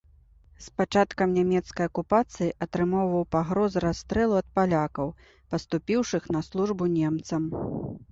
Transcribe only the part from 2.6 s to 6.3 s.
атрымоўваў пагрозы расстрэлу ад палякаў, паступіўшых